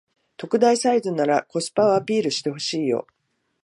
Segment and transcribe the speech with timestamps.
[0.35, 3.05] 特大サイズならコスパをアピールしてほしいよ